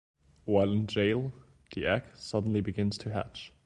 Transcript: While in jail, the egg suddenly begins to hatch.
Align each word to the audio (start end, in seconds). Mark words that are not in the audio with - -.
While 0.45 0.71
in 0.73 0.87
jail, 0.87 1.31
the 1.75 1.85
egg 1.85 2.05
suddenly 2.17 2.59
begins 2.61 2.97
to 2.97 3.11
hatch. 3.13 3.53